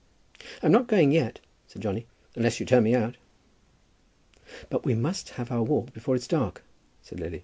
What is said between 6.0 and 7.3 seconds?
it is dark," said